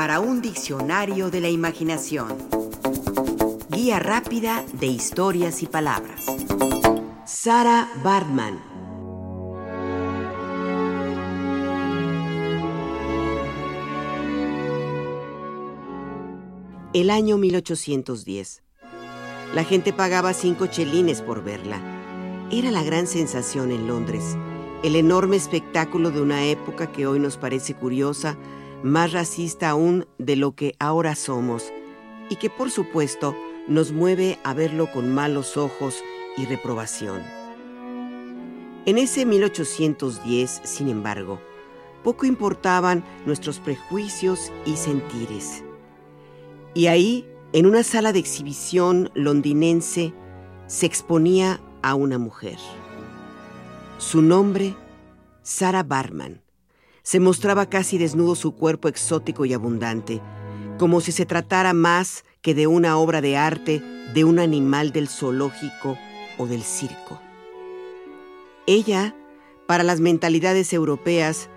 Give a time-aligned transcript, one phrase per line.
[0.00, 2.34] para un diccionario de la imaginación.
[3.68, 6.24] Guía rápida de historias y palabras.
[7.26, 8.58] Sara Bartman.
[16.94, 18.62] El año 1810.
[19.54, 21.78] La gente pagaba cinco chelines por verla.
[22.50, 24.38] Era la gran sensación en Londres,
[24.82, 28.38] el enorme espectáculo de una época que hoy nos parece curiosa,
[28.82, 31.72] más racista aún de lo que ahora somos,
[32.28, 33.36] y que por supuesto
[33.68, 36.02] nos mueve a verlo con malos ojos
[36.36, 37.22] y reprobación.
[38.86, 41.40] En ese 1810, sin embargo,
[42.02, 45.62] poco importaban nuestros prejuicios y sentires.
[46.72, 50.14] Y ahí, en una sala de exhibición londinense,
[50.66, 52.56] se exponía a una mujer.
[53.98, 54.74] Su nombre,
[55.42, 56.40] Sarah Barman.
[57.02, 60.20] Se mostraba casi desnudo su cuerpo exótico y abundante,
[60.78, 63.82] como si se tratara más que de una obra de arte
[64.14, 65.96] de un animal del zoológico
[66.38, 67.20] o del circo.
[68.66, 69.14] Ella,
[69.66, 71.48] para las mentalidades europeas,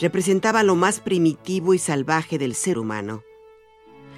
[0.00, 3.22] representaba lo más primitivo y salvaje del ser humano.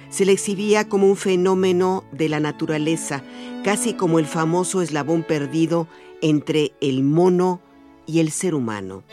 [0.09, 3.23] Se le exhibía como un fenómeno de la naturaleza,
[3.63, 5.87] casi como el famoso eslabón perdido
[6.21, 7.61] entre el mono
[8.05, 9.03] y el ser humano.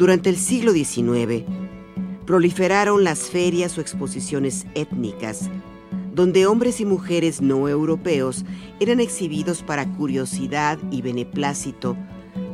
[0.00, 1.44] Durante el siglo XIX,
[2.24, 5.50] proliferaron las ferias o exposiciones étnicas,
[6.14, 8.46] donde hombres y mujeres no europeos
[8.80, 11.98] eran exhibidos para curiosidad y beneplácito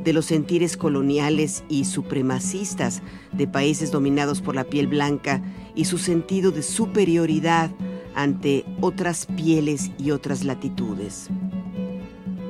[0.02, 5.41] de los sentires coloniales y supremacistas de países dominados por la piel blanca
[5.77, 7.70] y su sentido de superioridad
[8.17, 11.28] ante otras pieles y otras latitudes.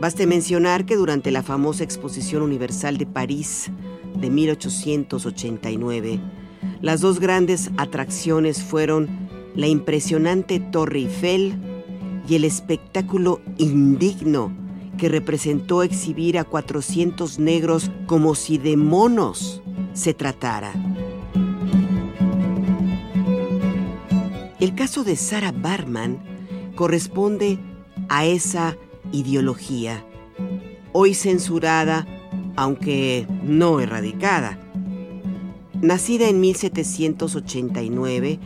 [0.00, 3.70] Baste mencionar que durante la famosa Exposición Universal de París
[4.20, 6.20] de 1889,
[6.80, 9.08] las dos grandes atracciones fueron
[9.54, 11.54] la impresionante Torre Eiffel
[12.28, 14.52] y el espectáculo indigno
[14.98, 20.72] que representó exhibir a 400 negros como si de monos se tratara.
[24.58, 26.18] El caso de Sarah Barman
[26.74, 27.58] corresponde
[28.08, 28.76] a esa
[29.12, 30.04] ideología,
[30.92, 32.06] hoy censurada
[32.56, 34.58] aunque no erradicada.
[35.80, 38.38] Nacida en 1789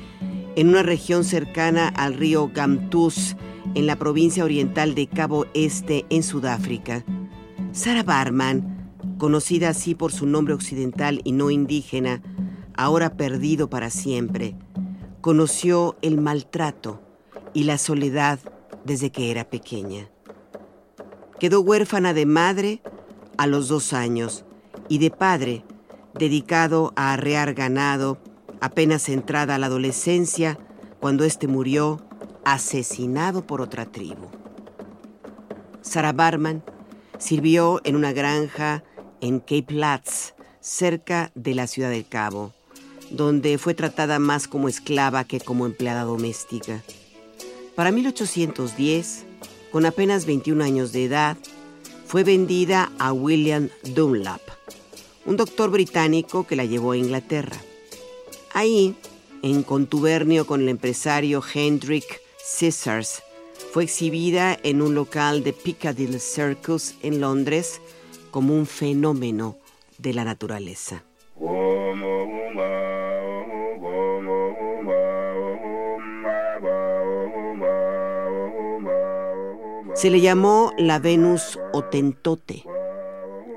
[0.56, 3.36] en una región cercana al río Gamtus,
[3.74, 7.04] en la provincia oriental de Cabo Este, en Sudáfrica,
[7.72, 12.22] Sarah Barman, conocida así por su nombre occidental y no indígena,
[12.74, 14.56] ahora perdido para siempre,
[15.20, 17.00] conoció el maltrato
[17.54, 18.40] y la soledad
[18.84, 20.08] desde que era pequeña.
[21.38, 22.82] Quedó huérfana de madre
[23.40, 24.44] a los dos años
[24.90, 25.64] y de padre,
[26.12, 28.18] dedicado a arrear ganado,
[28.60, 30.58] apenas entrada a la adolescencia,
[31.00, 32.02] cuando éste murió
[32.44, 34.28] asesinado por otra tribu.
[35.80, 36.62] Sarah Barman
[37.16, 38.84] sirvió en una granja
[39.22, 42.52] en Cape Latz, cerca de la ciudad del Cabo,
[43.10, 46.82] donde fue tratada más como esclava que como empleada doméstica.
[47.74, 49.24] Para 1810,
[49.72, 51.38] con apenas 21 años de edad,
[52.10, 54.40] fue vendida a William Dunlap,
[55.26, 57.56] un doctor británico que la llevó a Inglaterra.
[58.52, 58.96] Ahí,
[59.42, 63.22] en contubernio con el empresario Hendrik Scissors,
[63.72, 67.80] fue exhibida en un local de Piccadilly Circus en Londres
[68.32, 69.56] como un fenómeno
[69.98, 71.04] de la naturaleza.
[80.00, 82.64] Se le llamó la Venus Otentote,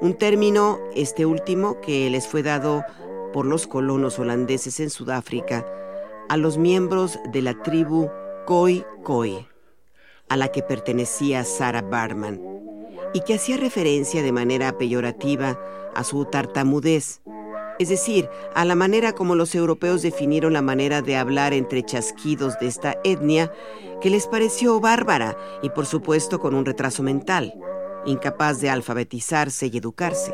[0.01, 2.83] un término, este último, que les fue dado
[3.31, 5.65] por los colonos holandeses en Sudáfrica
[6.27, 8.09] a los miembros de la tribu
[8.45, 9.47] Khoi Khoi,
[10.27, 12.41] a la que pertenecía Sarah Barman,
[13.13, 15.57] y que hacía referencia de manera peyorativa
[15.95, 17.21] a su tartamudez,
[17.83, 22.57] es decir, a la manera como los europeos definieron la manera de hablar entre chasquidos
[22.59, 23.51] de esta etnia,
[24.01, 27.53] que les pareció bárbara y por supuesto con un retraso mental,
[28.05, 30.33] incapaz de alfabetizarse y educarse.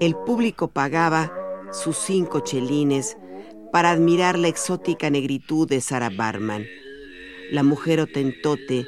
[0.00, 1.32] El público pagaba
[1.72, 3.16] sus cinco chelines
[3.72, 6.66] para admirar la exótica negritud de Sarah Barman,
[7.50, 8.86] la mujer otentote,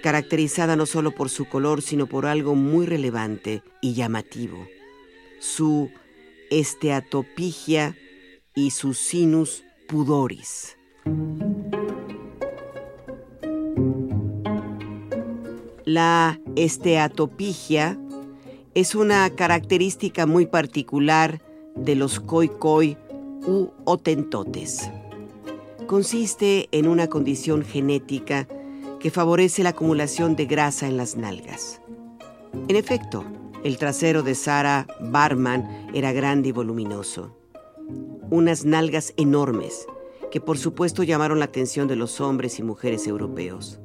[0.00, 4.66] caracterizada no solo por su color, sino por algo muy relevante y llamativo,
[5.40, 5.90] su
[6.50, 7.96] esteatopigia
[8.54, 10.76] y su sinus pudoris.
[15.84, 17.98] La esteatopigia
[18.74, 21.40] es una característica muy particular
[21.74, 22.50] de los koi
[23.46, 24.90] u otentotes.
[25.86, 28.46] Consiste en una condición genética
[29.00, 31.80] que favorece la acumulación de grasa en las nalgas.
[32.68, 33.24] En efecto,
[33.64, 37.36] el trasero de Sarah Barman era grande y voluminoso.
[38.30, 39.86] Unas nalgas enormes
[40.30, 43.80] que por supuesto llamaron la atención de los hombres y mujeres europeos.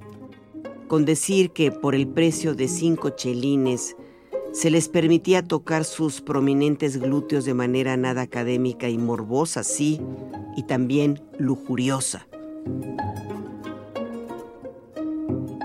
[0.87, 3.95] Con decir que por el precio de cinco chelines
[4.51, 9.99] se les permitía tocar sus prominentes glúteos de manera nada académica y morbosa, sí,
[10.55, 12.27] y también lujuriosa.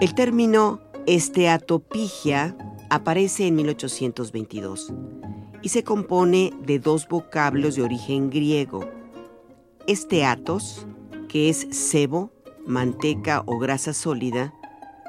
[0.00, 2.56] El término esteatopigia
[2.88, 4.92] aparece en 1822
[5.60, 8.88] y se compone de dos vocablos de origen griego.
[9.88, 10.86] Esteatos,
[11.28, 12.30] que es sebo,
[12.64, 14.54] manteca o grasa sólida,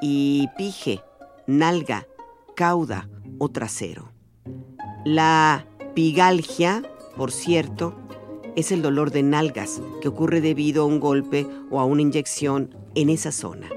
[0.02, 1.00] y pige,
[1.46, 2.08] nalga,
[2.56, 3.08] cauda
[3.38, 4.10] o trasero.
[5.04, 6.82] La pigalgia,
[7.16, 7.94] por cierto,
[8.56, 12.74] es el dolor de nalgas que ocurre debido a un golpe o a una inyección
[12.96, 13.68] en esa zona.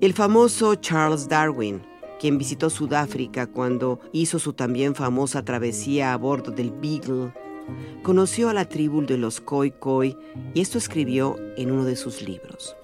[0.00, 1.82] El famoso Charles Darwin,
[2.18, 7.34] quien visitó Sudáfrica cuando hizo su también famosa travesía a bordo del Beagle,
[8.02, 10.16] conoció a la tribu de los Khoi Khoi
[10.54, 12.74] y esto escribió en uno de sus libros.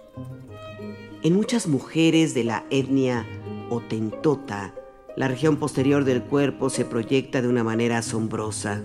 [1.22, 3.26] En muchas mujeres de la etnia
[3.70, 4.74] Otentota,
[5.16, 8.82] la región posterior del cuerpo se proyecta de una manera asombrosa.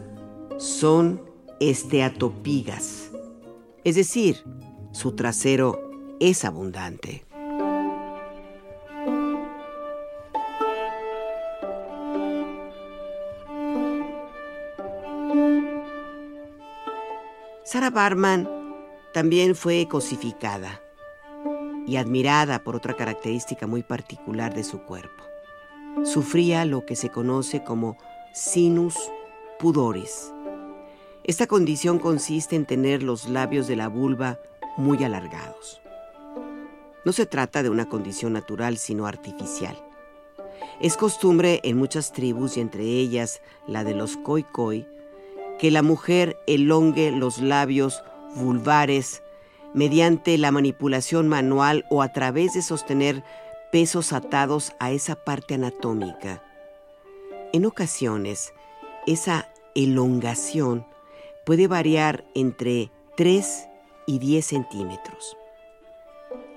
[0.58, 1.22] Son
[1.60, 3.12] esteatopigas,
[3.84, 4.38] es decir,
[4.94, 5.82] su trasero
[6.22, 7.26] es abundante.
[17.72, 18.50] Sarah Barman
[19.14, 20.82] también fue cosificada
[21.88, 25.24] y admirada por otra característica muy particular de su cuerpo.
[26.04, 27.98] Sufría lo que se conoce como
[28.34, 28.98] sinus
[29.58, 30.34] pudoris.
[31.24, 34.38] Esta condición consiste en tener los labios de la vulva
[34.76, 35.82] muy alargados.
[37.06, 39.82] No se trata de una condición natural, sino artificial.
[40.82, 44.86] Es costumbre en muchas tribus, y entre ellas la de los Khoikhoi,
[45.62, 48.04] que la mujer elongue los labios
[48.34, 49.22] vulvares
[49.76, 53.24] mediante la manipulación manual o a través de sostener
[53.72, 56.44] pesos atados a esa parte anatómica.
[57.54, 58.56] En ocasiones,
[59.06, 60.88] esa elongación
[61.46, 63.68] puede variar entre 3
[64.08, 65.38] y 10 centímetros.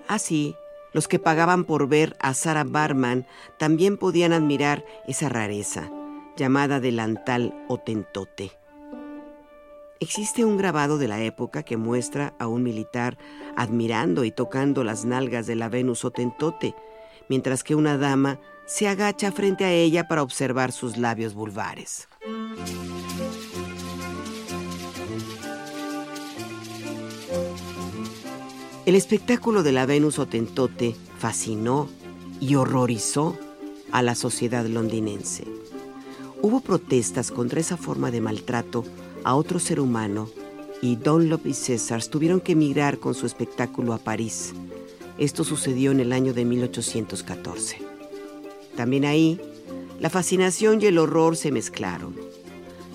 [0.09, 0.57] Así,
[0.95, 3.27] los que pagaban por ver a Sarah Barman
[3.59, 5.91] también podían admirar esa rareza,
[6.39, 8.64] llamada delantal o tentote.
[10.05, 13.17] Existe un grabado de la época que muestra a un militar
[13.57, 16.75] admirando y tocando las nalgas de la Venus Otentote,
[17.31, 22.07] mientras que una dama se agacha frente a ella para observar sus labios vulvares.
[28.85, 31.89] El espectáculo de la Venus Otentote fascinó
[32.41, 33.39] y horrorizó
[33.91, 35.45] a la sociedad londinense.
[36.43, 38.85] Hubo protestas contra esa forma de maltrato
[39.25, 40.29] a otro ser humano
[40.83, 44.53] y Dunlop y César tuvieron que emigrar con su espectáculo a París.
[45.19, 47.79] Esto sucedió en el año de 1814.
[48.77, 49.41] También ahí,
[50.01, 52.15] la fascinación y el horror se mezclaron.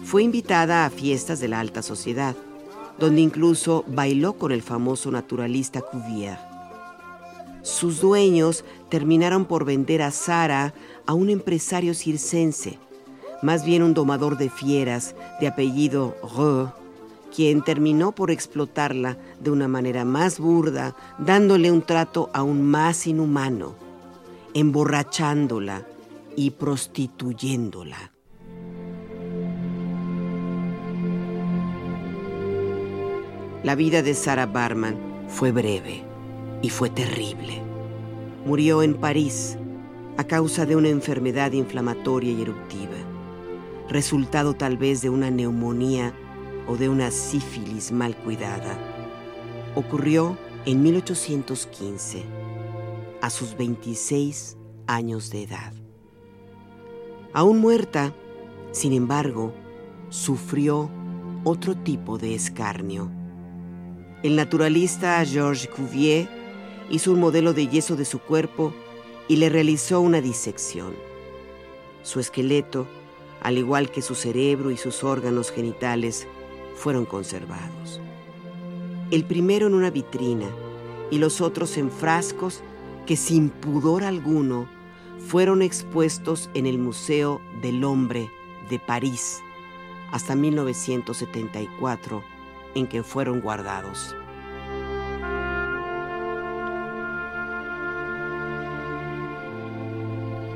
[0.04, 2.36] Fue invitada a fiestas de la alta sociedad,
[3.00, 6.38] donde incluso bailó con el famoso naturalista Cuvier.
[7.62, 10.74] Sus dueños terminaron por vender a Sara
[11.06, 12.78] a un empresario circense,
[13.42, 16.72] más bien un domador de fieras de apellido Reux,
[17.34, 23.76] quien terminó por explotarla de una manera más burda, dándole un trato aún más inhumano,
[24.54, 25.86] emborrachándola
[26.36, 28.12] y prostituyéndola.
[33.64, 36.04] La vida de Sarah Barman fue breve
[36.62, 37.62] y fue terrible.
[38.46, 39.58] Murió en París
[40.18, 43.09] a causa de una enfermedad inflamatoria y eruptiva
[43.90, 46.14] resultado tal vez de una neumonía
[46.68, 48.78] o de una sífilis mal cuidada.
[49.76, 52.24] Ocurrió en 1815,
[53.22, 55.74] a sus 26 años de edad.
[57.34, 58.14] Aún muerta,
[58.72, 59.54] sin embargo,
[60.10, 60.90] sufrió
[61.44, 63.10] otro tipo de escarnio.
[64.22, 66.28] El naturalista Georges Cuvier
[66.90, 68.74] hizo un modelo de yeso de su cuerpo
[69.28, 70.94] y le realizó una disección.
[72.04, 72.88] Su esqueleto
[73.42, 76.28] al igual que su cerebro y sus órganos genitales,
[76.76, 78.02] fueron conservados.
[79.12, 80.48] El primero en una vitrina
[81.12, 82.62] y los otros en frascos
[83.06, 84.68] que sin pudor alguno
[85.20, 88.30] fueron expuestos en el Museo del Hombre
[88.70, 89.42] de París
[90.12, 92.24] hasta 1974,
[92.76, 94.16] en que fueron guardados.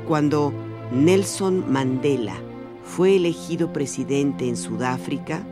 [0.06, 0.52] Cuando
[0.92, 2.36] Nelson Mandela
[2.84, 5.42] fue elegido presidente en Sudáfrica,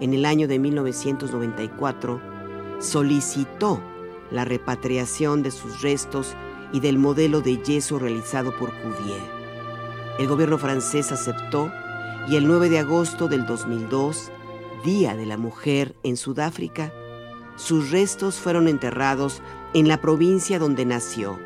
[0.00, 2.20] en el año de 1994,
[2.80, 3.80] solicitó
[4.30, 6.34] la repatriación de sus restos
[6.72, 9.20] y del modelo de yeso realizado por Cuvier.
[10.18, 11.70] El gobierno francés aceptó
[12.28, 14.30] y el 9 de agosto del 2002,
[14.84, 16.92] Día de la Mujer en Sudáfrica,
[17.56, 19.42] sus restos fueron enterrados
[19.74, 21.38] en la provincia donde nació,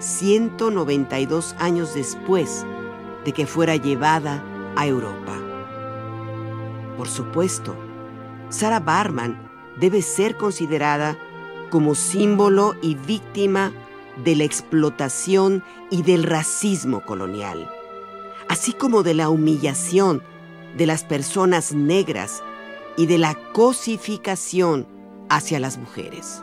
[0.00, 2.66] 192 años después
[3.24, 4.42] de que fuera llevada
[4.76, 5.36] a Europa.
[6.96, 7.74] Por supuesto,
[8.50, 11.16] Sarah Barman debe ser considerada
[11.70, 13.72] como símbolo y víctima
[14.24, 17.70] de la explotación y del racismo colonial,
[18.48, 20.22] así como de la humillación
[20.76, 22.42] de las personas negras
[22.96, 24.86] y de la cosificación
[25.28, 26.42] hacia las mujeres.